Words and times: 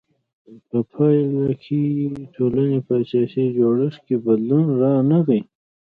په 0.69 0.77
پایله 0.91 1.49
کې 1.63 1.81
د 2.17 2.19
ټولنې 2.35 2.79
په 2.87 2.93
اساسي 3.03 3.45
جوړښت 3.57 3.99
کې 4.07 4.15
بدلون 4.25 4.65
رانغی. 4.81 5.41